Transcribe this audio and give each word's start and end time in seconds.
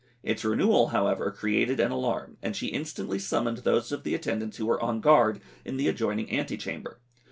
Its 0.23 0.43
renewal, 0.43 0.87
however, 0.87 1.29
created 1.29 1.79
an 1.79 1.91
alarm, 1.91 2.35
and 2.41 2.55
she 2.55 2.69
instantly 2.69 3.19
summoned 3.19 3.59
those 3.59 3.91
of 3.91 4.01
the 4.01 4.15
attendants 4.15 4.57
who 4.57 4.65
were 4.65 4.81
on 4.81 4.99
guard 4.99 5.39
in 5.63 5.77
the 5.77 5.87
adjoining 5.87 6.27
ante 6.31 6.57
chamber. 6.57 6.99